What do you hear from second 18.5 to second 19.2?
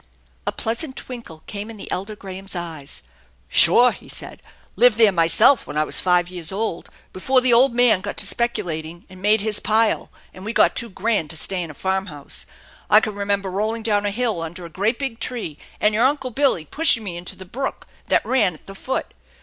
at the foot.